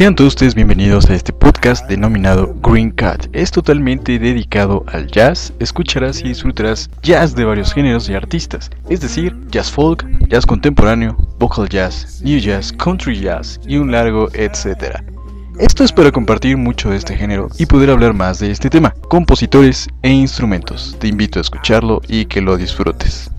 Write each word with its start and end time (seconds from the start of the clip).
Sean 0.00 0.14
todos 0.14 0.28
ustedes 0.28 0.54
bienvenidos 0.54 1.10
a 1.10 1.14
este 1.14 1.30
podcast 1.30 1.86
denominado 1.86 2.54
Green 2.62 2.90
Cat. 2.90 3.26
Es 3.34 3.50
totalmente 3.50 4.18
dedicado 4.18 4.82
al 4.86 5.08
jazz, 5.08 5.52
escucharás 5.58 6.22
y 6.22 6.28
disfrutarás 6.28 6.88
jazz 7.02 7.34
de 7.34 7.44
varios 7.44 7.74
géneros 7.74 8.08
y 8.08 8.14
artistas, 8.14 8.70
es 8.88 9.02
decir, 9.02 9.36
jazz 9.50 9.70
folk, 9.70 10.06
jazz 10.26 10.46
contemporáneo, 10.46 11.18
vocal 11.38 11.68
jazz, 11.68 12.22
new 12.24 12.40
jazz, 12.40 12.72
country 12.72 13.20
jazz 13.20 13.60
y 13.66 13.76
un 13.76 13.92
largo 13.92 14.30
etcétera. 14.32 15.04
Esto 15.58 15.84
es 15.84 15.92
para 15.92 16.10
compartir 16.10 16.56
mucho 16.56 16.88
de 16.88 16.96
este 16.96 17.14
género 17.14 17.50
y 17.58 17.66
poder 17.66 17.90
hablar 17.90 18.14
más 18.14 18.38
de 18.38 18.50
este 18.50 18.70
tema, 18.70 18.94
compositores 19.10 19.86
e 20.00 20.08
instrumentos. 20.08 20.96
Te 20.98 21.08
invito 21.08 21.40
a 21.40 21.42
escucharlo 21.42 22.00
y 22.08 22.24
que 22.24 22.40
lo 22.40 22.56
disfrutes. 22.56 23.30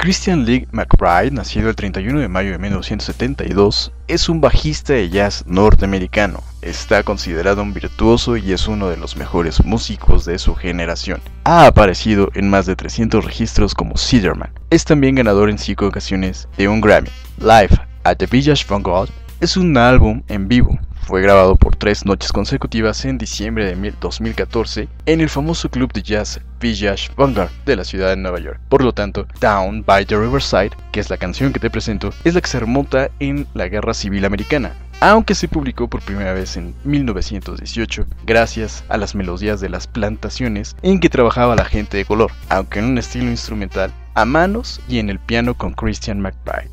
Christian 0.00 0.46
Lee 0.46 0.66
McBride, 0.72 1.30
nacido 1.30 1.68
el 1.68 1.76
31 1.76 2.20
de 2.20 2.28
mayo 2.28 2.52
de 2.52 2.58
1972, 2.58 3.92
es 4.08 4.30
un 4.30 4.40
bajista 4.40 4.94
de 4.94 5.10
jazz 5.10 5.44
norteamericano. 5.46 6.42
Está 6.62 7.02
considerado 7.02 7.62
un 7.62 7.74
virtuoso 7.74 8.38
y 8.38 8.52
es 8.52 8.66
uno 8.66 8.88
de 8.88 8.96
los 8.96 9.18
mejores 9.18 9.62
músicos 9.62 10.24
de 10.24 10.38
su 10.38 10.54
generación. 10.54 11.20
Ha 11.44 11.66
aparecido 11.66 12.30
en 12.32 12.48
más 12.48 12.64
de 12.64 12.76
300 12.76 13.22
registros 13.22 13.74
como 13.74 13.98
Cedarman. 13.98 14.54
Es 14.70 14.86
también 14.86 15.16
ganador 15.16 15.50
en 15.50 15.58
5 15.58 15.88
ocasiones 15.88 16.48
de 16.56 16.68
un 16.68 16.80
Grammy. 16.80 17.10
Live 17.38 17.78
at 18.04 18.16
the 18.16 18.26
Village 18.26 18.64
Vanguard 18.66 19.10
es 19.42 19.58
un 19.58 19.76
álbum 19.76 20.22
en 20.28 20.48
vivo. 20.48 20.78
Fue 21.10 21.22
grabado 21.22 21.56
por 21.56 21.74
tres 21.74 22.06
noches 22.06 22.30
consecutivas 22.30 23.04
en 23.04 23.18
diciembre 23.18 23.64
de 23.64 23.92
2014 24.00 24.88
en 25.06 25.20
el 25.20 25.28
famoso 25.28 25.68
club 25.68 25.92
de 25.92 26.04
jazz 26.04 26.40
Village 26.60 27.10
Vanguard 27.16 27.50
de 27.66 27.74
la 27.74 27.82
ciudad 27.82 28.10
de 28.10 28.16
Nueva 28.16 28.38
York. 28.38 28.60
Por 28.68 28.84
lo 28.84 28.92
tanto, 28.92 29.26
Down 29.40 29.82
by 29.84 30.06
the 30.06 30.16
Riverside, 30.16 30.70
que 30.92 31.00
es 31.00 31.10
la 31.10 31.16
canción 31.16 31.52
que 31.52 31.58
te 31.58 31.68
presento, 31.68 32.10
es 32.22 32.34
la 32.34 32.40
que 32.40 32.46
se 32.46 32.60
remonta 32.60 33.10
en 33.18 33.48
la 33.54 33.66
Guerra 33.66 33.92
Civil 33.92 34.24
Americana, 34.24 34.76
aunque 35.00 35.34
se 35.34 35.48
publicó 35.48 35.88
por 35.88 36.00
primera 36.00 36.32
vez 36.32 36.56
en 36.56 36.76
1918 36.84 38.06
gracias 38.24 38.84
a 38.88 38.96
las 38.96 39.16
melodías 39.16 39.60
de 39.60 39.68
las 39.68 39.88
plantaciones 39.88 40.76
en 40.82 41.00
que 41.00 41.08
trabajaba 41.08 41.56
la 41.56 41.64
gente 41.64 41.96
de 41.96 42.04
color, 42.04 42.30
aunque 42.48 42.78
en 42.78 42.84
un 42.84 42.98
estilo 42.98 43.26
instrumental 43.26 43.92
a 44.14 44.24
manos 44.24 44.80
y 44.88 45.00
en 45.00 45.10
el 45.10 45.18
piano 45.18 45.54
con 45.54 45.72
Christian 45.72 46.20
McBride. 46.20 46.70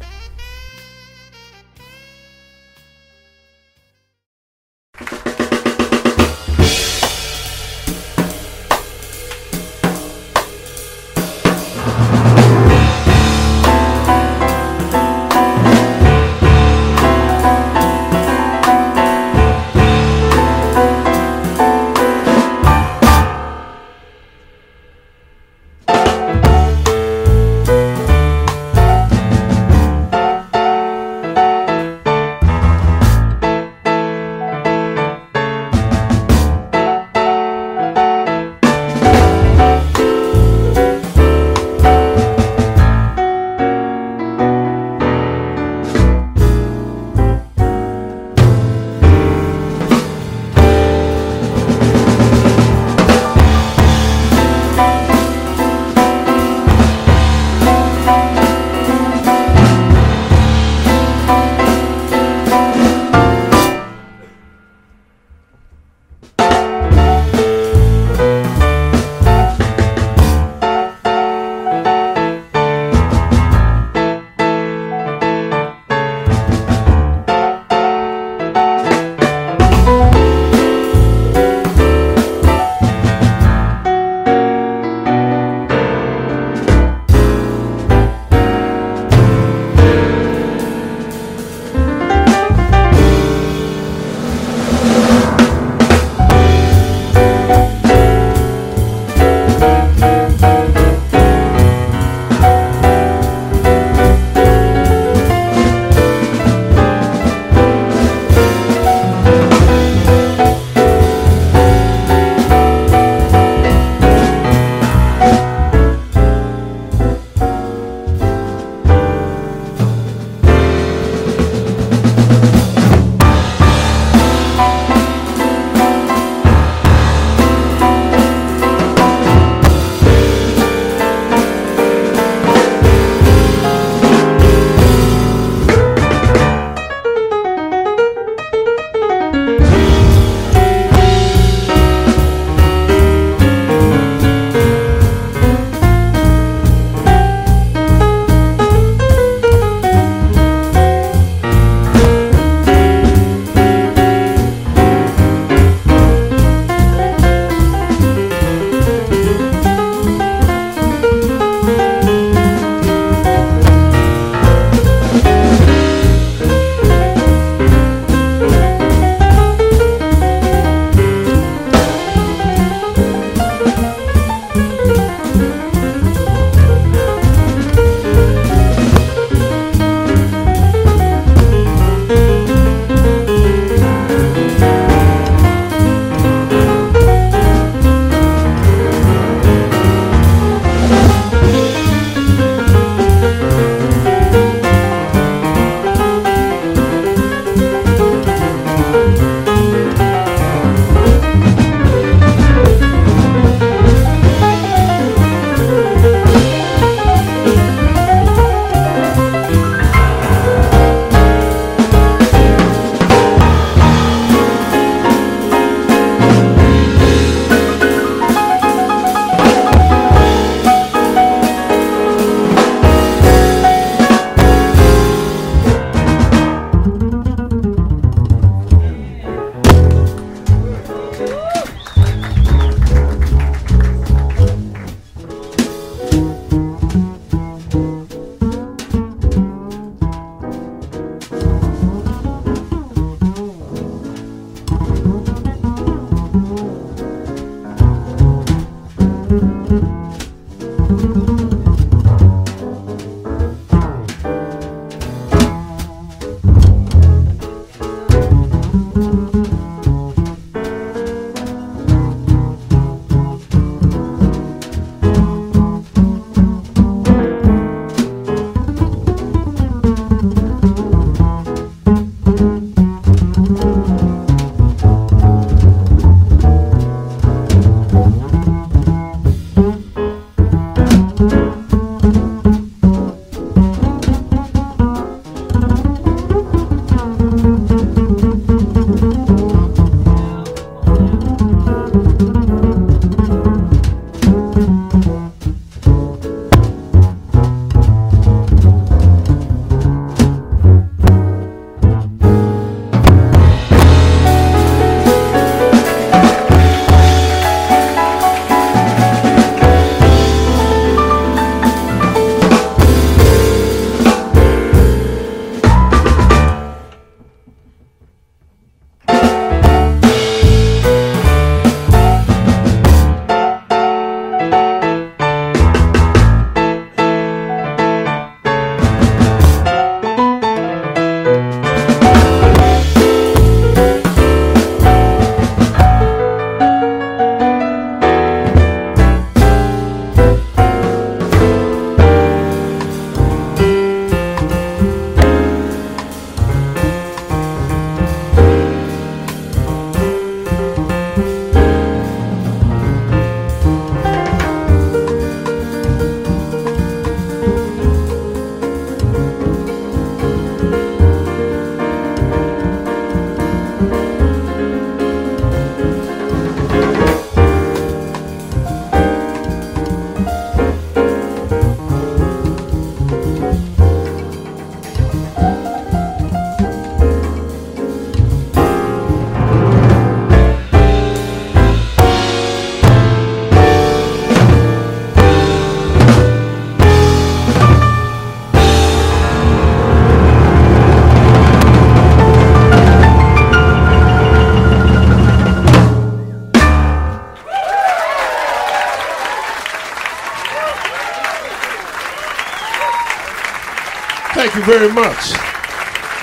Very 404.68 404.92
much. 404.92 405.32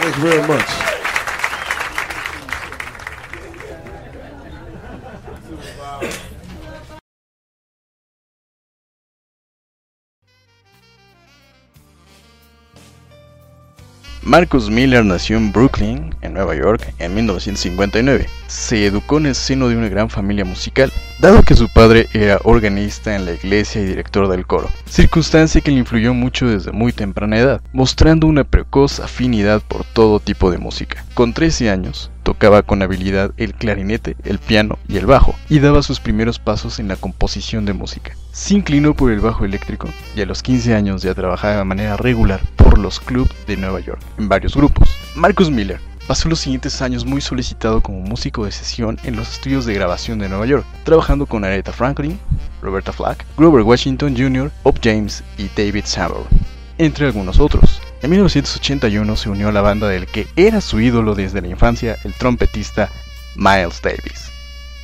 Thank 0.01 0.17
you 0.17 0.23
very 0.23 0.47
much. 0.47 0.84
Marcus 14.37 14.69
Miller 14.69 15.05
nació 15.05 15.37
en 15.37 15.53
Brooklyn, 15.53 16.13
en 16.21 16.33
Nueva 16.33 16.57
York, 16.57 16.93
en 16.99 17.15
1959. 17.15 18.27
Se 18.49 18.85
educó 18.85 19.19
en 19.19 19.27
el 19.27 19.37
seno 19.37 19.69
de 19.69 19.77
una 19.77 19.89
gran 19.89 20.11
familia 20.11 20.45
musical, 20.45 20.91
dado 21.21 21.45
que 21.45 21.55
su 21.55 21.69
padre 21.69 22.09
era 22.13 22.41
organista 22.43 23.15
en 23.15 23.27
la 23.27 23.35
iglesia 23.35 23.81
y 23.81 23.85
director 23.85 24.27
del 24.27 24.45
coro, 24.45 24.69
circunstancia 24.87 25.61
que 25.61 25.71
le 25.71 25.79
influyó 25.79 26.15
mucho 26.15 26.49
desde 26.49 26.73
muy 26.73 26.93
temprana 26.93 27.39
edad, 27.39 27.61
mostrando 27.73 28.27
una 28.27 28.43
precoz 28.43 28.99
afinidad 28.99 29.63
por 29.63 29.85
todo 29.85 30.19
tipo 30.19 30.51
de 30.51 30.59
música. 30.59 31.05
Con 31.15 31.33
13 31.33 31.71
años, 31.71 32.11
tocaba 32.25 32.63
con 32.63 32.83
habilidad 32.83 33.31
el 33.37 33.55
clarinete, 33.55 34.17
el 34.25 34.41
piano 34.41 34.79
y 34.89 34.97
el 34.97 35.07
bajo, 35.07 35.37
y 35.49 35.61
daba 35.61 35.83
sus 35.83 36.01
primeros 36.01 36.41
pasos 36.41 36.81
en 36.81 36.89
la 36.89 36.97
composición 36.97 37.65
de 37.65 37.75
música. 37.75 38.17
Se 38.33 38.55
inclinó 38.55 38.95
por 38.95 39.13
el 39.13 39.21
bajo 39.21 39.45
eléctrico 39.45 39.89
y 40.17 40.23
a 40.23 40.27
los 40.27 40.43
15 40.43 40.75
años 40.75 41.03
ya 41.03 41.15
trabajaba 41.15 41.59
de 41.59 41.65
manera 41.65 41.97
regular 41.97 42.41
por 42.57 42.79
los 42.79 42.99
clubs 42.99 43.31
de 43.47 43.57
Nueva 43.57 43.79
York, 43.79 44.01
en 44.19 44.29
varios 44.29 44.57
grupos. 44.57 44.89
Marcus 45.15 45.51
Miller 45.51 45.79
pasó 46.07 46.29
los 46.29 46.41
siguientes 46.41 46.83
años 46.83 47.05
muy 47.05 47.21
solicitado 47.21 47.81
como 47.81 48.01
músico 48.01 48.45
de 48.45 48.53
sesión 48.53 48.99
en 49.05 49.17
los 49.17 49.33
estudios 49.33 49.65
de 49.65 49.75
grabación 49.75 50.19
de 50.19 50.29
Nueva 50.29 50.47
York, 50.47 50.67
trabajando 50.85 51.27
con 51.27 51.45
Aretha 51.45 51.73
Franklin, 51.73 52.19
Roberta 52.63 52.93
Flack, 52.93 53.25
Grover 53.37 53.63
Washington 53.63 54.15
Jr., 54.17 54.51
Bob 54.63 54.79
James 54.83 55.23
y 55.39 55.49
David 55.57 55.85
Sanborn, 55.85 56.25
entre 56.79 57.07
algunos 57.07 57.39
otros. 57.39 57.81
En 58.05 58.11
1981 58.11 59.17
se 59.17 59.31
unió 59.31 59.49
a 59.49 59.53
la 59.53 59.63
banda 59.63 59.89
del 59.89 60.07
que 60.07 60.27
era 60.37 60.61
su 60.61 60.79
ídolo 60.79 61.15
desde 61.15 61.41
la 61.41 61.49
infancia, 61.49 61.97
el 62.05 62.13
trompetista 62.13 62.91
Miles 63.35 63.81
Davis, 63.81 64.31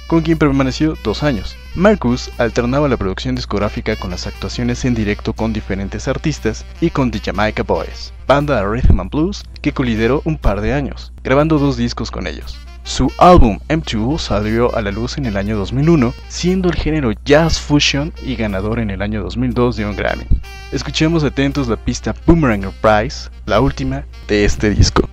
con 0.07 0.23
quien 0.23 0.39
permaneció 0.39 0.97
dos 1.05 1.23
años. 1.23 1.55
Marcus 1.75 2.31
alternaba 2.39 2.89
la 2.89 2.97
producción 2.97 3.35
discográfica 3.35 3.95
con 3.97 4.11
las 4.11 4.27
actuaciones 4.27 4.87
en 4.87 4.95
directo 4.95 5.35
con 5.35 5.53
diferentes 5.53 6.09
artistas 6.09 6.65
y 6.81 6.89
con 6.89 7.11
The 7.11 7.21
Jamaica 7.21 7.63
Boys, 7.63 8.15
banda 8.27 8.57
de 8.57 8.67
rhythm 8.67 9.01
and 9.01 9.11
blues 9.11 9.45
que 9.61 9.75
colideró 9.75 10.23
un 10.25 10.39
par 10.39 10.63
de 10.63 10.73
años, 10.73 11.13
grabando 11.23 11.59
dos 11.59 11.77
discos 11.77 12.11
con 12.11 12.27
ellos. 12.27 12.59
Su 12.91 13.09
álbum 13.19 13.61
M2 13.69 14.19
salió 14.19 14.75
a 14.75 14.83
la 14.83 14.91
luz 14.91 15.17
en 15.17 15.27
el 15.27 15.37
año 15.37 15.57
2001, 15.57 16.13
siendo 16.27 16.69
el 16.69 16.75
género 16.75 17.13
jazz 17.25 17.61
fusion 17.61 18.13
y 18.21 18.35
ganador 18.35 18.81
en 18.81 18.91
el 18.91 19.01
año 19.01 19.23
2002 19.23 19.77
de 19.77 19.87
un 19.87 19.95
Grammy. 19.95 20.25
Escuchemos 20.73 21.23
atentos 21.23 21.69
la 21.69 21.77
pista 21.77 22.17
Boomerang 22.27 22.69
Prize, 22.83 23.31
la 23.47 23.61
última 23.61 24.05
de 24.27 24.45
este 24.45 24.71
disco. 24.71 25.10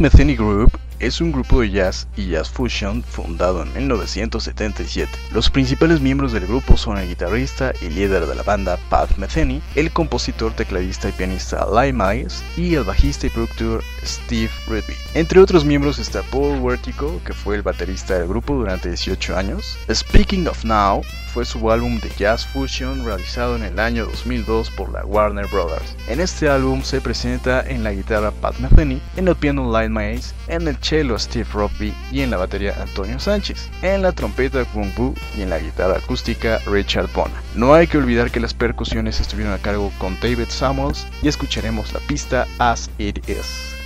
within 0.00 0.34
group. 0.34 0.80
Es 1.00 1.20
un 1.20 1.32
grupo 1.32 1.60
de 1.60 1.70
jazz 1.70 2.06
y 2.16 2.28
jazz 2.28 2.48
fusion 2.50 3.02
fundado 3.02 3.62
en 3.62 3.72
1977. 3.74 5.10
Los 5.32 5.50
principales 5.50 6.00
miembros 6.00 6.32
del 6.32 6.46
grupo 6.46 6.76
son 6.76 6.98
el 6.98 7.08
guitarrista 7.08 7.72
y 7.80 7.88
líder 7.88 8.26
de 8.26 8.34
la 8.34 8.42
banda 8.42 8.78
Pat 8.88 9.16
Metheny, 9.16 9.60
el 9.74 9.90
compositor, 9.90 10.52
tecladista 10.52 11.08
y 11.08 11.12
pianista 11.12 11.66
Lyle 11.66 11.92
Miles 11.92 12.44
y 12.56 12.74
el 12.74 12.84
bajista 12.84 13.26
y 13.26 13.30
productor 13.30 13.82
Steve 14.04 14.50
Ridby. 14.68 14.94
Entre 15.14 15.40
otros 15.40 15.64
miembros 15.64 15.98
está 15.98 16.22
Paul 16.22 16.60
Vertigo, 16.62 17.20
que 17.24 17.32
fue 17.32 17.56
el 17.56 17.62
baterista 17.62 18.18
del 18.18 18.28
grupo 18.28 18.54
durante 18.54 18.88
18 18.88 19.36
años. 19.36 19.78
Speaking 19.90 20.46
of 20.46 20.64
Now 20.64 21.02
fue 21.32 21.44
su 21.44 21.70
álbum 21.70 22.00
de 22.00 22.10
jazz 22.18 22.44
fusion 22.44 23.04
realizado 23.04 23.56
en 23.56 23.62
el 23.62 23.78
año 23.78 24.06
2002 24.06 24.70
por 24.70 24.90
la 24.90 25.04
Warner 25.04 25.46
Brothers. 25.46 25.96
En 26.08 26.20
este 26.20 26.48
álbum 26.48 26.82
se 26.82 27.00
presenta 27.00 27.60
en 27.60 27.84
la 27.84 27.92
guitarra 27.92 28.32
Pat 28.32 28.58
Metheny, 28.58 29.00
en 29.16 29.28
el 29.28 29.36
piano 29.36 29.70
Lyle 29.70 29.90
Mays, 29.90 30.34
en 30.48 30.66
el 30.66 30.78
Steve 31.18 31.46
Robbie 31.52 31.94
y 32.10 32.22
en 32.22 32.30
la 32.30 32.36
batería 32.36 32.74
Antonio 32.82 33.20
Sánchez, 33.20 33.68
en 33.82 34.02
la 34.02 34.10
trompeta 34.10 34.64
Kung 34.64 34.92
Bu 34.96 35.14
y 35.38 35.42
en 35.42 35.50
la 35.50 35.60
guitarra 35.60 35.98
acústica 35.98 36.58
Richard 36.66 37.08
Bona. 37.14 37.40
No 37.54 37.74
hay 37.74 37.86
que 37.86 37.98
olvidar 37.98 38.32
que 38.32 38.40
las 38.40 38.54
percusiones 38.54 39.20
estuvieron 39.20 39.54
a 39.54 39.58
cargo 39.58 39.92
con 39.98 40.18
David 40.20 40.48
Samuels 40.48 41.06
y 41.22 41.28
escucharemos 41.28 41.92
la 41.92 42.00
pista 42.00 42.46
As 42.58 42.90
It 42.98 43.28
Is. 43.28 43.79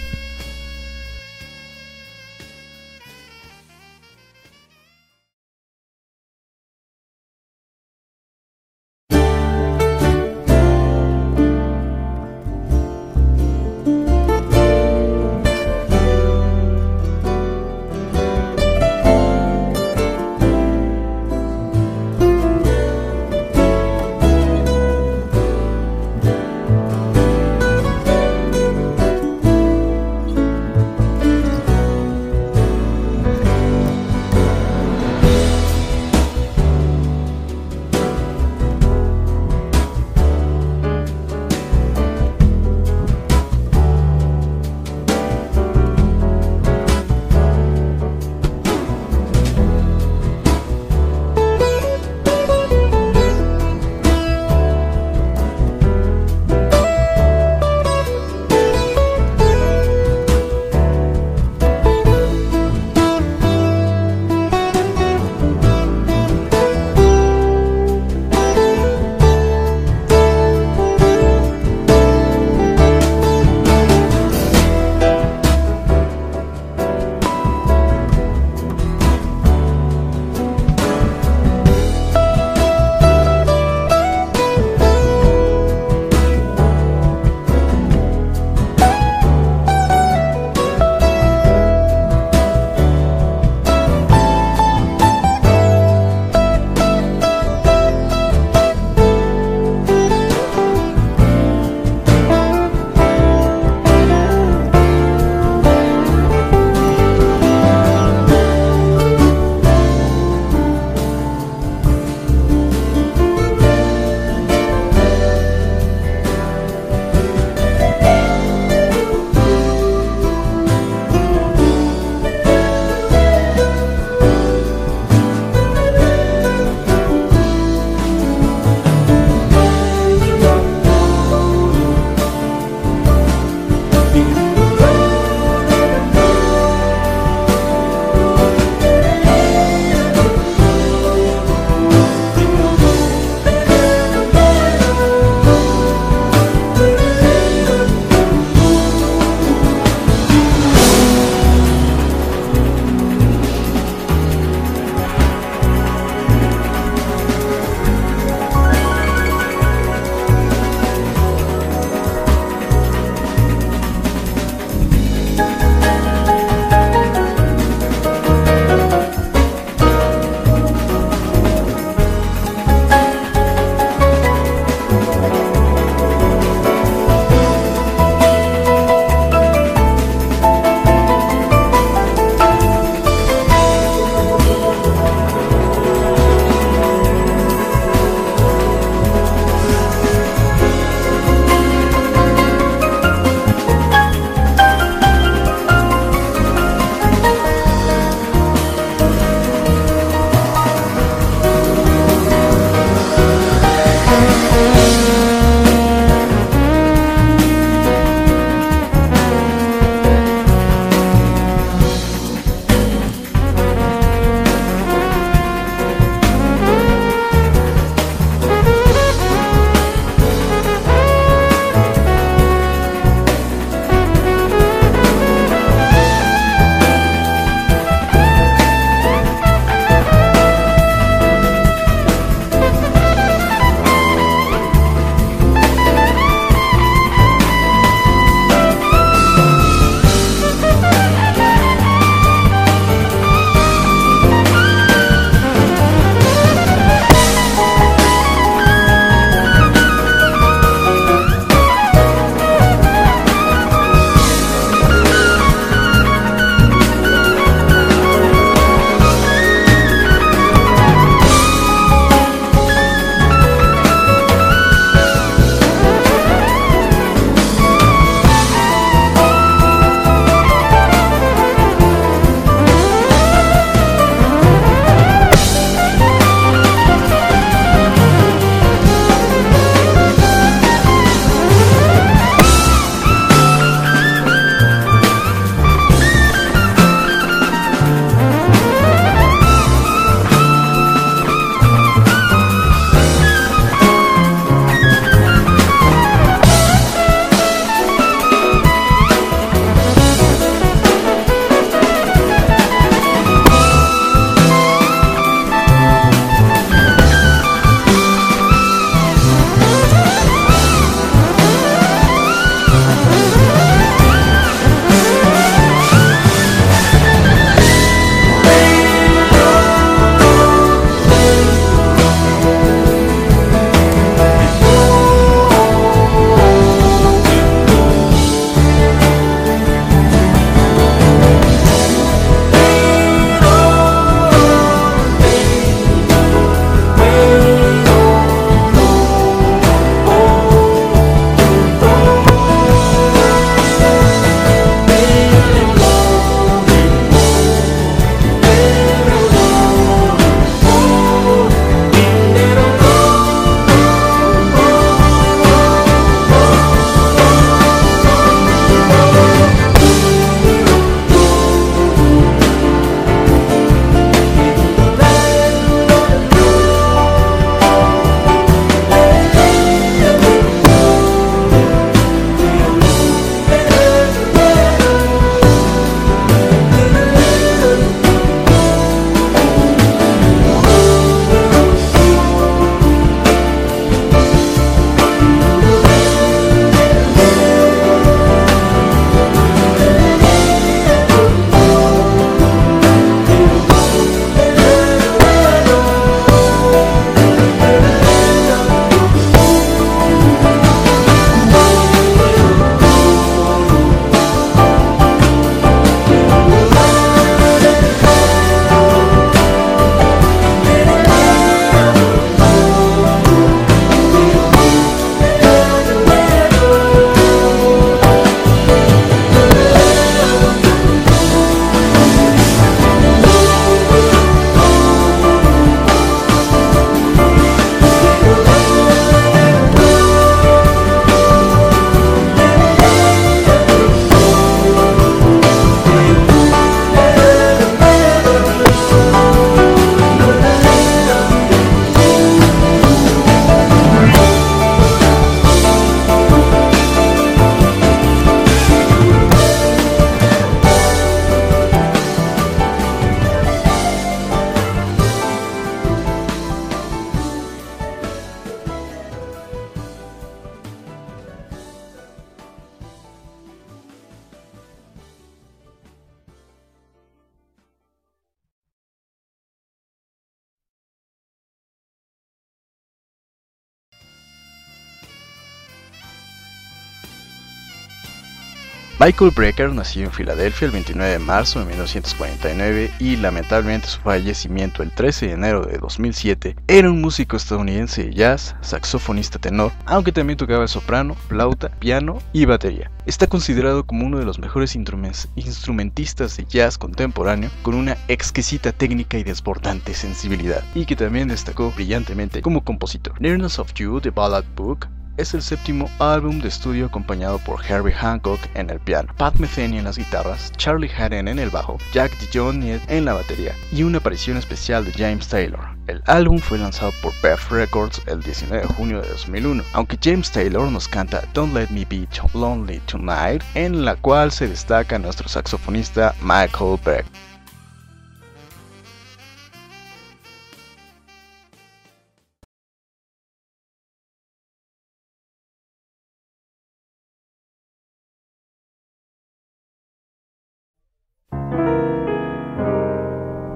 Michael 479.05 479.33
Brecker 479.33 479.71
nació 479.71 480.05
en 480.05 480.11
Filadelfia 480.11 480.65
el 480.65 480.73
29 480.73 481.13
de 481.13 481.19
marzo 481.19 481.59
de 481.59 481.67
1949 481.67 482.91
y 482.99 483.17
lamentablemente 483.17 483.87
su 483.87 484.01
fallecimiento 484.01 484.83
el 484.83 484.93
13 484.93 485.27
de 485.27 485.33
enero 485.33 485.61
de 485.61 485.77
2007 485.77 486.57
era 486.69 486.89
un 486.89 487.03
músico 487.03 487.37
estadounidense 487.37 488.05
de 488.05 488.15
jazz, 488.15 488.57
saxofonista 488.63 489.39
tenor, 489.39 489.73
aunque 489.85 490.11
también 490.11 490.39
tocaba 490.39 490.63
el 490.63 490.71
soprano, 490.71 491.17
flauta, 491.29 491.69
piano 491.69 492.17
y 492.33 492.47
batería. 492.47 492.91
Está 493.05 493.27
considerado 493.27 493.85
como 493.85 494.07
uno 494.07 494.19
de 494.19 494.25
los 494.25 494.39
mejores 494.39 494.75
instrumentistas 494.75 496.39
de 496.39 496.47
jazz 496.47 496.79
contemporáneo 496.79 497.51
con 497.61 497.75
una 497.75 497.99
exquisita 498.09 498.73
técnica 498.73 499.19
y 499.19 499.23
desbordante 499.23 499.93
sensibilidad, 499.93 500.65
y 500.75 500.87
que 500.87 500.97
también 500.97 501.29
destacó 501.29 501.71
brillantemente 501.73 502.41
como 502.41 502.65
compositor. 502.65 503.21
Nearness 503.21 503.59
of 503.59 503.75
You, 503.75 504.01
The 504.01 504.09
Ballad 504.09 504.47
Book, 504.57 504.89
es 505.17 505.35
el 505.35 505.43
séptimo 505.43 505.89
álbum 505.99 506.41
de 506.41 506.49
estudio 506.49 506.87
acompañado 506.87 507.39
por 507.39 507.65
Herbie 507.65 507.95
Hancock 507.95 508.41
en 508.55 508.71
el 508.71 508.81
piano, 508.81 509.13
Pat 509.17 509.37
Metheny 509.37 509.79
en 509.79 509.85
las 509.85 509.99
guitarras, 509.99 510.53
Charlie 510.57 510.91
Haden 510.91 511.29
en 511.29 511.39
el 511.39 511.51
bajo, 511.51 511.79
Jack 511.93 512.19
DeJohn 512.19 512.63
en 512.63 513.05
la 513.05 513.15
batería 513.15 513.55
y 513.73 513.83
una 513.83 513.99
aparición 513.99 514.37
especial 514.37 514.85
de 514.85 514.93
James 514.93 515.29
Taylor. 515.29 515.75
El 515.87 516.03
álbum 516.07 516.39
fue 516.39 516.59
lanzado 516.59 516.93
por 517.03 517.13
Beth 517.23 517.51
Records 517.51 518.03
el 518.07 518.23
19 518.23 518.67
de 518.67 518.75
junio 518.75 519.03
de 519.03 519.09
2001, 519.09 519.63
aunque 519.75 519.99
James 520.03 520.31
Taylor 520.31 520.71
nos 520.71 520.89
canta 520.89 521.23
Don't 521.35 521.55
Let 521.55 521.69
Me 521.69 521.85
Be 521.85 522.09
Lonely 522.33 522.81
Tonight, 522.87 523.43
en 523.55 523.85
la 523.85 523.97
cual 523.97 524.33
se 524.33 524.49
destaca 524.49 524.99
nuestro 524.99 525.29
saxofonista 525.29 526.15
Michael 526.23 526.79
Beck. 526.85 527.05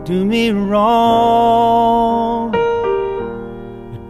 Do 0.09 0.25
me 0.25 0.51
wrong, 0.53 2.51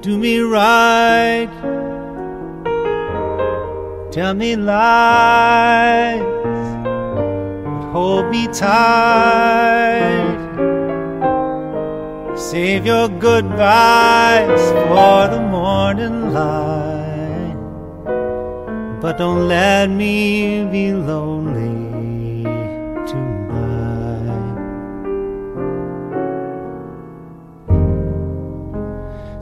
do 0.01 0.17
me 0.17 0.39
right. 0.39 1.51
Tell 4.13 4.33
me 4.33 4.55
lies, 4.55 6.21
but 7.65 7.91
hold 7.91 8.31
me 8.31 8.47
tight. 8.47 10.39
Save 12.37 12.87
your 12.87 13.09
goodbyes 13.09 14.71
for 14.87 15.27
the 15.35 15.41
morning 15.51 16.33
light, 16.33 17.57
but 19.01 19.19
don't 19.19 19.49
let 19.49 19.91
me 19.91 20.65
be 20.71 20.93
lonely. 20.93 21.98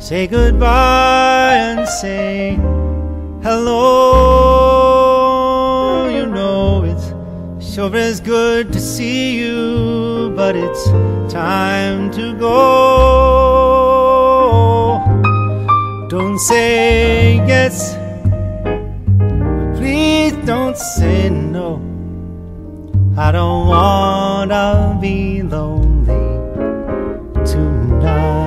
Say 0.08 0.28
goodbye 0.28 1.56
and 1.56 1.88
say 1.88 2.54
hello. 3.42 3.76
You 6.06 6.26
know 6.26 6.84
it's 6.84 7.12
sure 7.74 7.92
is 7.96 8.20
good 8.20 8.72
to 8.72 8.78
see 8.78 9.36
you, 9.36 10.32
but 10.36 10.54
it's 10.54 10.84
time 11.32 12.12
to 12.12 12.34
go. 12.38 12.52
Don't 16.08 16.38
say 16.38 17.38
yes, 17.44 17.96
please 19.76 20.34
don't 20.46 20.76
say 20.76 21.30
no. 21.30 21.80
I 23.18 23.32
don't 23.32 23.66
wanna 23.66 24.98
be 25.00 25.42
lonely 25.42 26.14
tonight. 27.44 28.45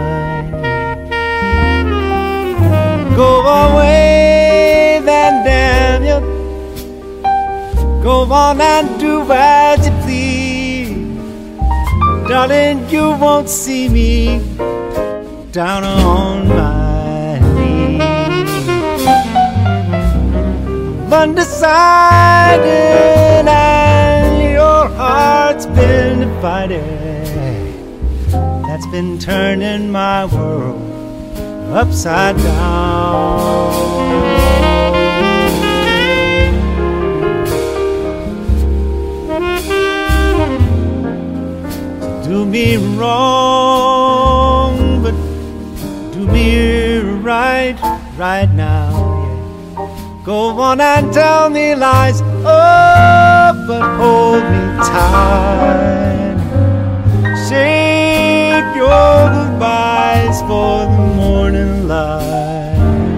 On 8.39 8.61
and 8.61 8.87
do 8.99 9.13
as 9.31 9.85
you 9.85 9.93
please. 10.03 10.91
Darling, 12.29 12.77
you 12.89 13.05
won't 13.23 13.49
see 13.49 13.89
me 13.89 14.39
down 15.51 15.83
on 15.83 16.47
my 16.47 17.39
knees. 17.55 18.67
Undecided, 21.21 22.67
and 23.47 24.53
your 24.57 24.81
heart's 24.99 25.65
been 25.77 26.19
divided. 26.19 26.83
That's 28.67 28.87
been 28.87 29.19
turning 29.19 29.91
my 29.91 30.25
world 30.33 30.81
upside 31.81 32.37
down. 32.37 33.99
Me 42.59 42.75
wrong, 42.97 44.75
but 45.01 45.15
do 46.13 46.19
me 46.27 46.99
right, 47.31 47.77
right 48.17 48.51
now. 48.51 48.89
Go 50.25 50.39
on 50.67 50.81
and 50.81 51.13
tell 51.13 51.49
me 51.49 51.73
lies, 51.75 52.21
oh, 52.21 53.51
but 53.67 53.83
hold 53.99 54.43
me 54.53 54.63
tight. 54.91 56.37
Save 57.47 58.67
your 58.75 59.13
goodbyes 59.35 60.37
for 60.49 60.75
the 60.93 61.03
morning 61.21 61.87
light. 61.87 63.15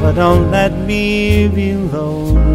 But 0.00 0.12
don't 0.22 0.50
let 0.50 0.72
me 0.72 1.46
be 1.46 1.74
lonely 1.74 2.51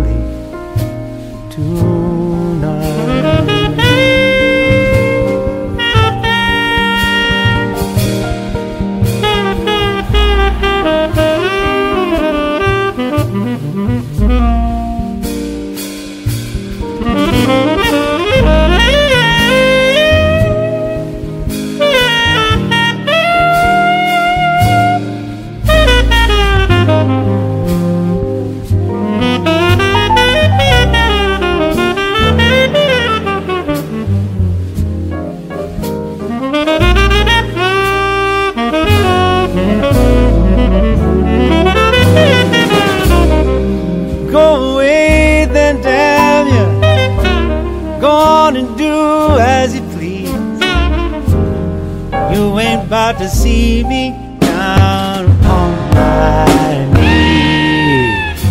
You 53.07 53.19
to 53.19 53.29
see 53.29 53.85
me 53.85 54.11
down 54.41 55.27
on 55.45 55.71
my 55.91 56.85
knees. 56.93 58.43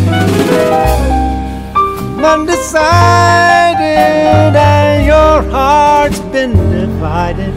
I'm 2.16 2.24
undecided, 2.24 3.84
and 4.56 5.04
your 5.04 5.42
heart's 5.52 6.20
been 6.20 6.54
divided. 6.70 7.52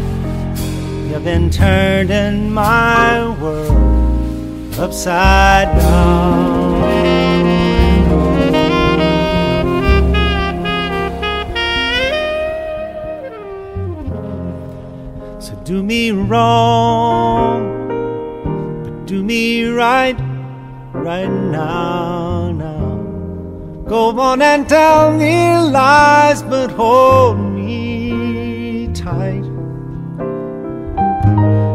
You've 1.09 1.23
been 1.23 1.49
turning 1.49 2.51
my 2.51 3.29
world 3.39 4.77
upside 4.77 5.69
down. 5.79 6.68
Do 15.69 15.83
me 15.83 16.09
wrong, 16.09 17.61
but 18.83 19.05
do 19.05 19.23
me 19.23 19.67
right, 19.67 20.17
right 20.93 21.29
now, 21.29 22.51
now. 22.51 22.95
Go 23.87 24.19
on 24.19 24.41
and 24.41 24.67
tell 24.67 25.13
me 25.13 25.55
lies, 25.59 26.41
but 26.41 26.71
hold 26.71 27.37
me 27.37 28.89
tight. 28.95 29.45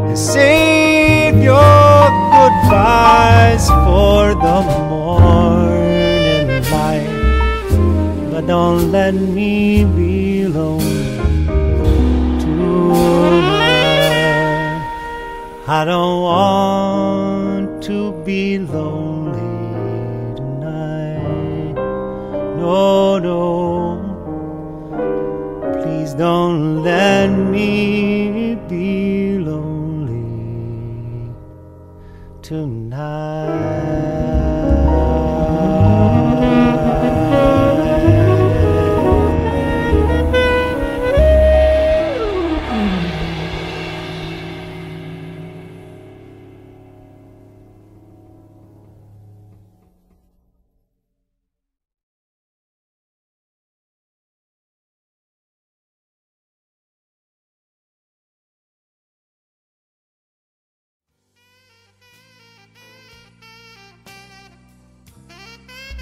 And 0.07 0.19
save 0.19 1.41
your 1.41 2.03
goodbyes 2.35 3.69
for 3.85 4.35
the 4.45 4.59
morning 4.89 6.47
light. 6.69 8.29
But 8.29 8.45
don't 8.45 8.91
let 8.91 9.13
me 9.13 9.85
be 9.85 10.47
lonely. 10.49 11.05
I 15.67 15.83
don't 15.83 16.21
want 16.21 17.81
to 17.85 18.11
be 18.23 18.59
lonely 18.59 20.35
tonight. 20.35 21.73
No, 22.55 23.17
no. 23.17 23.97
Please 25.81 26.13
don't 26.13 26.83
let 26.83 27.31
me 27.31 28.59
be 28.69 29.39
lonely 29.39 31.33
tonight. 32.43 33.65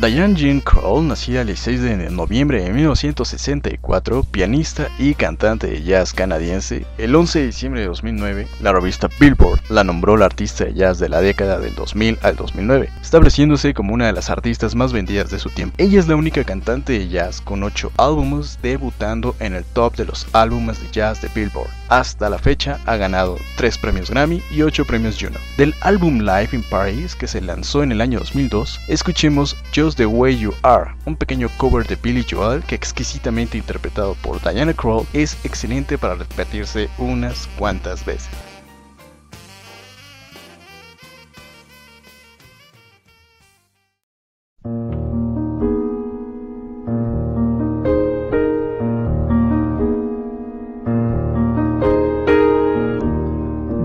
Diane 0.04 0.36
Jean 0.36 0.60
Kroll, 0.60 1.08
nacida 1.08 1.42
el 1.42 1.48
16 1.48 1.82
de 1.82 2.10
noviembre 2.10 2.62
de 2.62 2.74
1964, 2.74 4.24
pianista 4.24 4.90
y 5.00 5.14
cantante 5.14 5.68
de 5.68 5.82
jazz 5.82 6.12
canadiense, 6.12 6.86
el 6.98 7.16
11 7.16 7.40
de 7.40 7.46
diciembre 7.46 7.80
de 7.80 7.88
2009, 7.88 8.48
la 8.62 8.74
revista 8.74 9.08
Billboard 9.18 9.62
la 9.70 9.86
nombró 9.86 10.18
la 10.18 10.26
artista 10.26 10.66
de 10.66 10.74
jazz 10.74 11.00
de 11.00 11.08
la 11.08 11.22
década 11.22 11.58
del 11.58 11.74
2000 11.76 12.20
al 12.22 12.36
2009, 12.36 12.90
estableciéndose 13.02 13.74
como 13.74 13.94
una 13.94 14.08
de 14.08 14.12
las 14.12 14.30
artistas 14.30 14.76
más 14.76 14.92
vendidas 14.92 15.32
de 15.32 15.40
su 15.40 15.50
tiempo. 15.50 15.76
Ella 15.78 16.02
es 16.02 16.10
la 16.10 16.18
única 16.18 16.44
cantante 16.44 17.00
de 17.00 17.08
jazz 17.08 17.40
con 17.40 17.64
8 17.64 17.94
álbumes 17.96 18.60
debutando 18.62 19.38
en 19.40 19.54
el 19.54 19.64
top 19.64 19.96
de 19.96 20.04
los 20.04 20.28
álbumes 20.34 20.82
de 20.82 20.92
jazz 20.92 21.22
de 21.22 21.30
Billboard. 21.34 21.70
Hasta 21.88 22.30
la 22.30 22.40
fecha 22.40 22.80
ha 22.86 22.98
ganado 22.98 23.38
3 23.56 23.78
premios 23.78 24.10
Grammy 24.10 24.42
y 24.52 24.64
8 24.64 24.84
premios 24.84 25.16
Juno. 25.18 25.40
Del 25.58 25.74
álbum 25.80 26.20
Live 26.20 26.50
in 26.52 26.64
Paris 26.64 27.16
que 27.16 27.28
se 27.28 27.40
lanzó 27.40 27.84
en 27.84 27.94
el 27.94 28.02
año 28.02 28.20
2002, 28.20 28.82
escuchemos 28.90 29.56
Just 29.74 29.93
the 29.96 30.06
Way 30.06 30.38
You 30.38 30.54
Are, 30.64 30.96
un 31.06 31.16
pequeño 31.16 31.50
cover 31.58 31.86
de 31.86 31.96
Billy 31.96 32.26
Joel 32.30 32.64
que 32.64 32.76
exquisitamente 32.76 33.58
interpretado 33.58 34.16
por 34.16 34.42
Diana 34.42 34.74
Krall 34.74 35.06
es 35.14 35.38
excelente 35.44 35.98
para 35.98 36.16
repetirse 36.16 36.90
unas 36.98 37.48
cuantas 37.58 38.06
veces. 38.06 38.30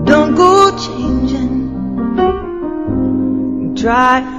Don't 0.05 0.35
go 0.35 0.71
changing. 0.77 1.69
Try 3.75 4.38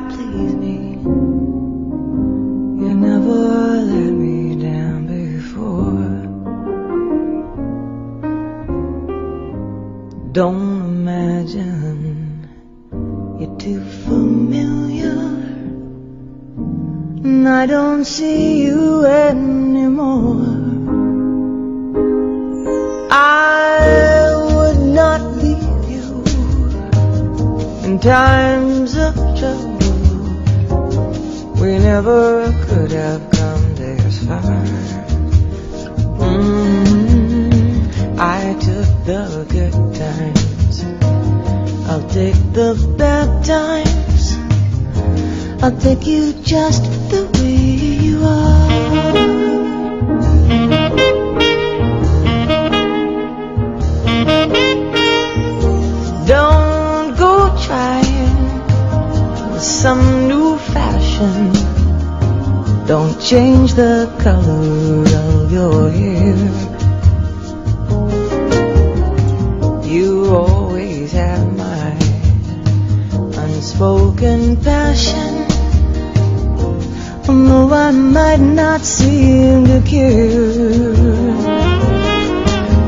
I 78.41 78.43
not 78.43 78.81
seem 78.81 79.67
to 79.67 79.83
care. 79.83 80.95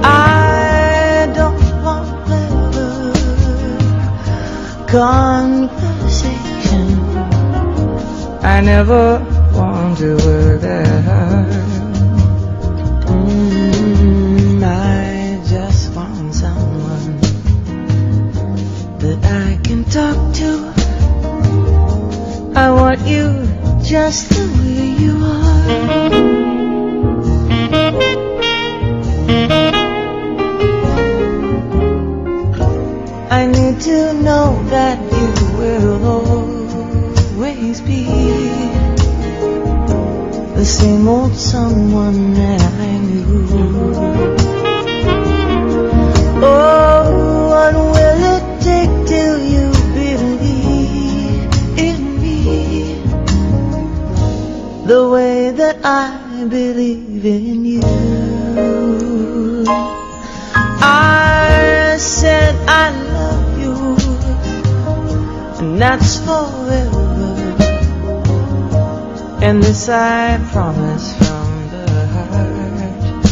I 0.02 1.30
don't 1.34 1.82
want 1.84 2.24
clever 2.24 3.12
conversation. 4.88 6.98
I 8.42 8.62
never 8.62 9.18
want 9.54 9.98
to 9.98 10.16
work 10.24 10.62
that. 10.62 11.04
Mm, 13.08 14.62
I 14.64 15.38
just 15.50 15.94
want 15.94 16.34
someone 16.34 17.20
that 19.00 19.22
I 19.22 19.58
can 19.62 19.84
talk 19.84 20.32
to. 20.36 20.72
I 22.56 22.70
want 22.70 23.06
you 23.06 23.46
just 23.82 24.41
I 33.30 33.46
need 33.46 33.80
to 33.80 34.12
know 34.14 34.62
that 34.70 34.98
you 35.12 35.28
will 35.58 36.04
always 36.06 37.80
be 37.80 38.04
the 40.54 40.64
same 40.64 41.08
old 41.08 41.34
someone 41.34 42.34
I 55.84 56.46
believe 56.48 57.26
in 57.26 57.64
you? 57.64 57.82
I 60.80 61.96
said 61.98 62.54
I 62.68 62.90
love 63.12 63.58
you, 63.58 63.96
and 65.58 65.80
that's 65.80 66.20
forever. 66.20 67.00
And 69.42 69.60
this 69.60 69.88
I 69.88 70.38
promise 70.52 71.16
from 71.18 71.68
the 71.70 72.06
heart. 72.14 73.24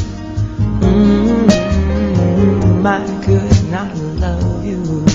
Mm, 0.82 2.84
I 2.84 3.06
could 3.24 3.70
not 3.70 3.94
love 4.18 4.64
you 4.64 5.06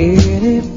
any 0.00 0.69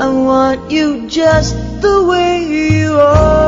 I 0.00 0.08
want 0.08 0.70
you 0.70 1.06
just 1.08 1.54
the 1.82 2.02
way 2.04 2.42
you 2.48 2.94
are. 2.94 3.39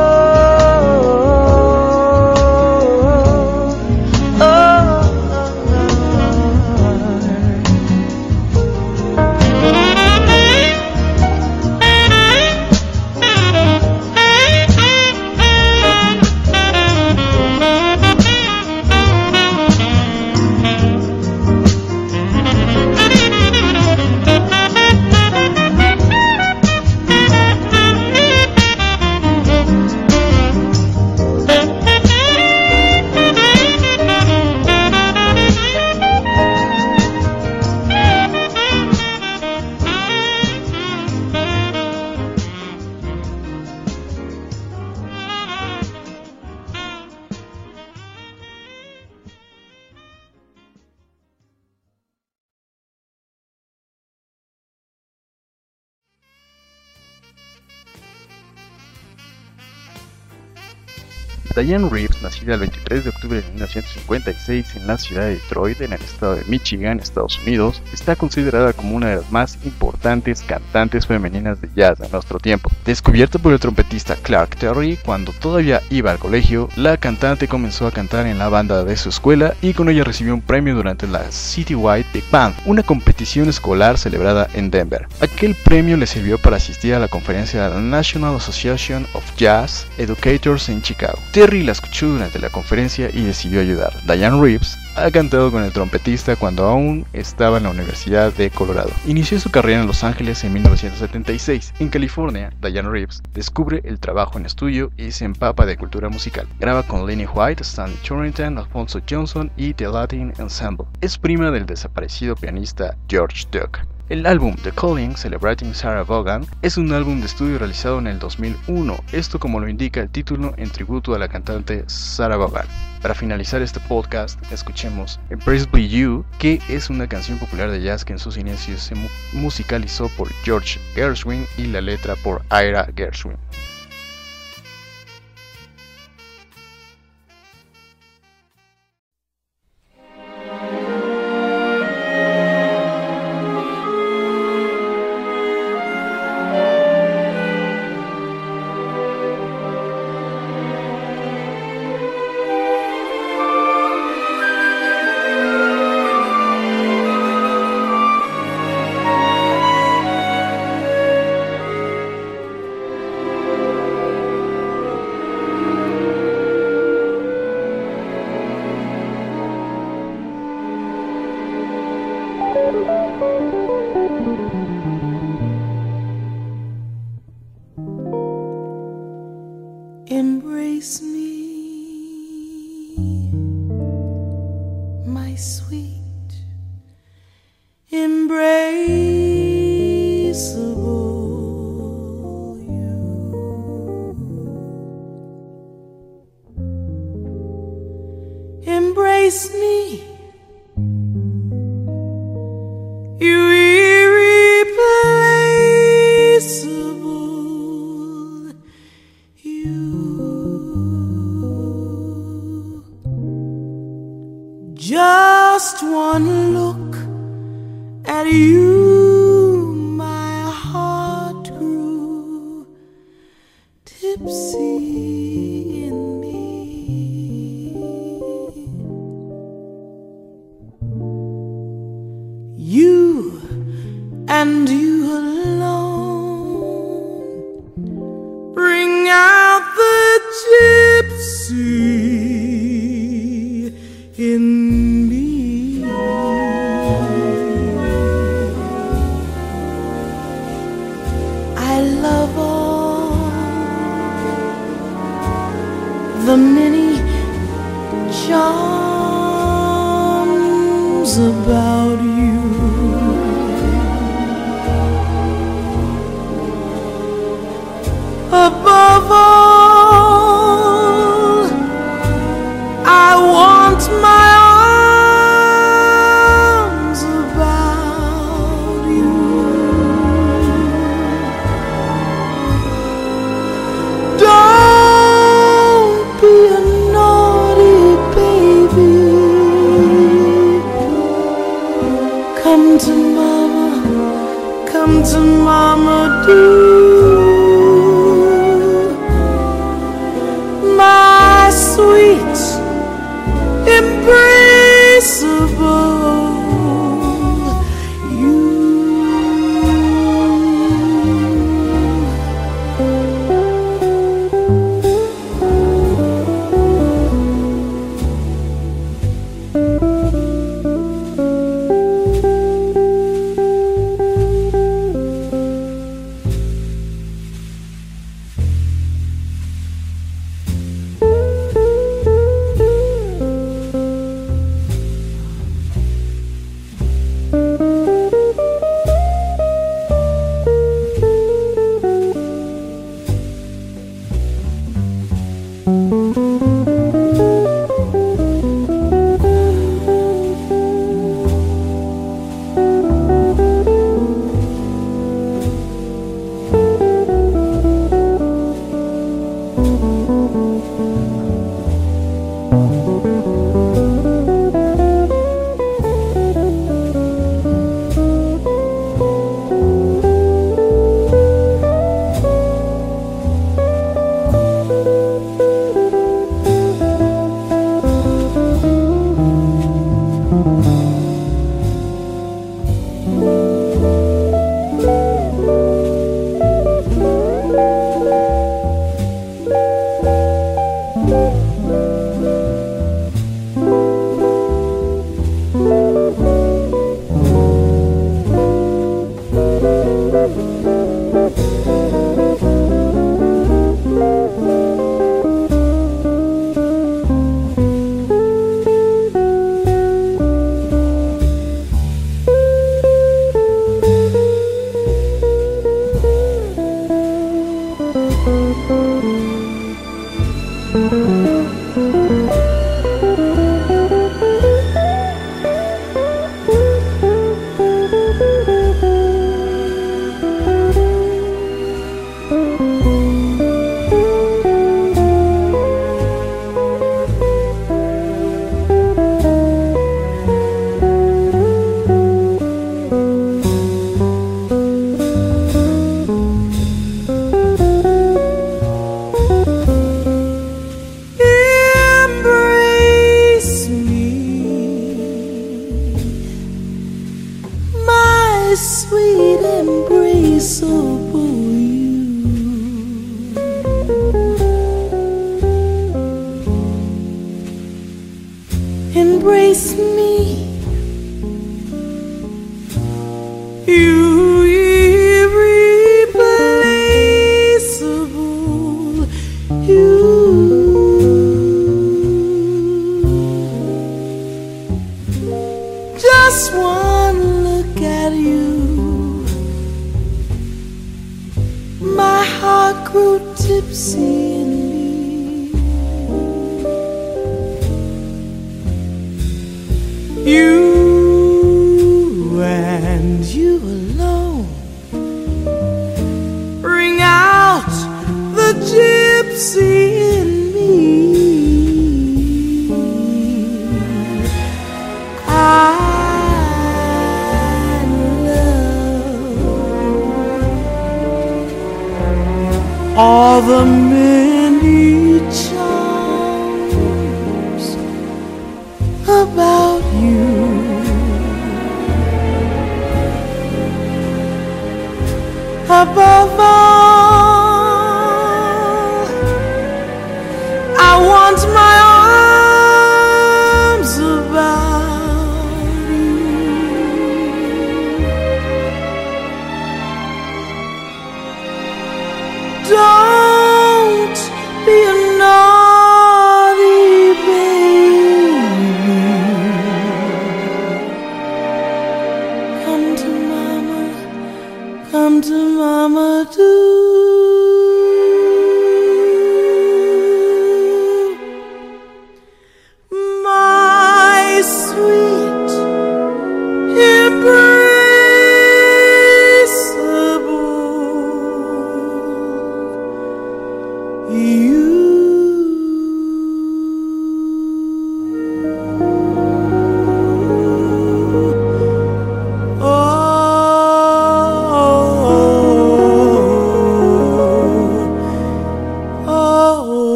Diane 61.55 61.89
Reeves, 61.89 62.23
nacida 62.23 62.55
el 62.55 62.61
23 62.61 63.05
de 63.05 63.11
octubre 63.11 63.43
de 63.43 63.49
1956 63.49 64.77
en 64.77 64.87
la 64.87 64.97
ciudad 64.97 65.25
de 65.25 65.35
Detroit, 65.35 65.81
en 65.81 65.93
el 65.93 66.01
estado 66.01 66.37
de 66.37 66.45
Michigan, 66.45 67.01
Estados 67.01 67.39
Unidos, 67.41 67.83
está 67.93 68.17
considerada 68.17 68.73
como 68.73 68.97
una 68.97 69.09
de 69.09 69.17
las 69.17 69.31
más 69.31 69.59
importantes 69.65 70.43
cantantes 70.43 71.07
femeninas 71.07 71.61
de 71.61 71.69
jazz 71.75 71.99
de 71.99 72.09
nuestro 72.09 72.39
tiempo. 72.39 72.71
Descubierta 72.85 73.39
por 73.39 73.53
el 73.53 73.61
trompetista 73.61 74.17
Clark 74.17 74.57
Terry 74.57 74.99
cuando 75.05 75.33
todavía 75.33 75.83
iba 75.91 76.11
al 76.11 76.19
colegio, 76.19 76.69
la 76.77 76.97
cantante 76.97 77.49
comenzó 77.49 77.87
a 77.87 77.93
cantar 77.93 78.27
en 78.27 78.39
la 78.39 78.49
banda 78.49 78.85
de 78.85 78.97
su 78.97 79.09
escuela 79.09 79.55
y 79.61 79.75
con 79.75 79.89
ella 79.89 80.05
recibió 80.05 80.35
un 80.35 80.41
premio 80.41 80.75
durante 80.75 81.07
la 81.07 81.31
Citywide 81.31 82.07
Big 82.13 82.25
Band, 82.31 82.55
una 82.65 82.83
competición 82.83 83.49
escolar 83.49 83.99
celebrada 83.99 84.49
en 84.55 84.71
Denver. 84.71 85.07
Aquel 85.21 85.55
premio 85.55 85.97
le 85.97 86.07
sirvió 86.07 86.39
para 86.39 86.57
asistir 86.57 86.95
a 86.95 86.99
la 86.99 87.09
conferencia 87.09 87.63
de 87.63 87.75
la 87.75 87.81
National 87.81 88.37
Association 88.37 89.07
of 89.15 89.25
Jazz 89.37 89.87
Educators 89.99 90.69
en 90.69 90.83
Chicago. 90.83 91.19
Terry 91.43 91.65
la 91.65 91.73
escuchó 91.73 92.07
durante 92.07 92.39
la 92.39 92.51
conferencia 92.51 93.11
y 93.13 93.25
decidió 93.25 93.61
ayudar. 93.61 93.93
Diane 94.07 94.41
Reeves 94.41 94.79
ha 94.95 95.11
cantado 95.11 95.51
con 95.51 95.65
el 95.65 95.73
trompetista 95.73 96.37
cuando 96.37 96.65
aún 96.67 97.05
estaba 97.13 97.57
en 97.57 97.65
la 97.65 97.71
Universidad 97.71 98.33
de 98.33 98.49
Colorado. 98.49 98.91
Inició 99.07 99.41
su 99.41 99.51
carrera 99.51 99.81
en 99.81 99.89
Los 99.89 100.05
Ángeles 100.05 100.45
en 100.45 100.53
1976. 100.53 101.75
En 101.81 101.89
California, 101.89 102.53
Diane 102.61 102.89
Reeves 102.89 103.21
descubre 103.35 103.83
el 103.83 103.99
trabajo 103.99 104.39
en 104.39 104.47
estudio 104.47 104.93
y 104.97 105.11
se 105.11 105.25
empapa 105.25 105.67
de 105.67 105.77
cultura 105.77 106.09
musical. 106.09 106.47
Graba 106.61 106.85
con 106.85 107.09
Lenny 107.09 107.27
White, 107.27 107.65
Stanley 107.65 107.99
Turrington, 108.07 108.59
Alfonso 108.59 109.01
Johnson 109.11 109.51
y 109.57 109.75
The 109.75 109.89
Latin 109.89 110.33
Ensemble. 110.39 110.87
Es 111.01 111.19
prima 111.19 111.51
del 111.51 111.67
desaparecido 111.67 112.37
pianista 112.37 112.97
George 113.09 113.49
Duke. 113.51 113.81
El 114.13 114.27
álbum 114.27 114.55
The 114.63 114.73
Calling 114.73 115.17
Celebrating 115.17 115.73
Sarah 115.73 116.05
Vaughan 116.05 116.45
es 116.61 116.77
un 116.77 116.93
álbum 116.93 117.21
de 117.21 117.27
estudio 117.27 117.59
realizado 117.59 117.99
en 117.99 118.07
el 118.07 118.19
2001, 118.19 119.05
esto 119.11 119.39
como 119.39 119.59
lo 119.59 119.71
indica 119.71 120.03
el 120.03 120.11
título 120.11 120.53
en 120.59 120.69
tributo 120.69 121.15
a 121.15 121.19
la 121.19 121.29
cantante 121.29 121.85
Sarah 121.87 122.37
Vaughan. 122.37 122.67
Para 123.01 123.15
finalizar 123.15 123.63
este 123.63 123.81
podcast, 123.81 124.39
escuchemos 124.53 125.19
Embraceably 125.31 125.89
You, 125.89 126.27
que 126.39 126.61
es 126.69 126.91
una 126.91 127.09
canción 127.09 127.39
popular 127.39 127.71
de 127.71 127.81
jazz 127.81 128.05
que 128.05 128.13
en 128.13 128.19
sus 128.19 128.37
inicios 128.37 128.83
se 128.83 128.95
mu 128.95 129.09
musicalizó 129.33 130.11
por 130.11 130.31
George 130.45 130.79
Gershwin 130.95 131.47
y 131.57 131.69
la 131.69 131.81
letra 131.81 132.15
por 132.17 132.43
Ira 132.51 132.91
Gershwin. 132.95 133.39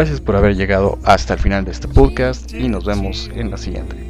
Gracias 0.00 0.22
por 0.22 0.34
haber 0.34 0.56
llegado 0.56 0.98
hasta 1.04 1.34
el 1.34 1.40
final 1.40 1.66
de 1.66 1.72
este 1.72 1.86
podcast 1.86 2.54
y 2.54 2.68
nos 2.68 2.86
vemos 2.86 3.30
en 3.34 3.50
la 3.50 3.58
siguiente. 3.58 4.09